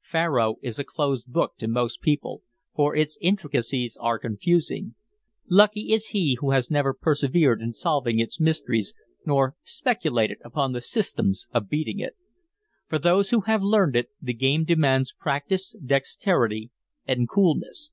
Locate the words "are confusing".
4.00-4.94